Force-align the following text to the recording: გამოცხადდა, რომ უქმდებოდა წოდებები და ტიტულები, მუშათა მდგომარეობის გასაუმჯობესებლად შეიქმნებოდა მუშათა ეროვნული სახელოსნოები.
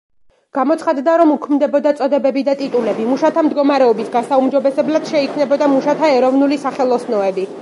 გამოცხადდა, 0.57 1.17
რომ 1.21 1.33
უქმდებოდა 1.33 1.91
წოდებები 1.99 2.43
და 2.49 2.57
ტიტულები, 2.63 3.07
მუშათა 3.11 3.45
მდგომარეობის 3.49 4.11
გასაუმჯობესებლად 4.17 5.09
შეიქმნებოდა 5.15 5.73
მუშათა 5.77 6.15
ეროვნული 6.19 6.63
სახელოსნოები. 6.69 7.51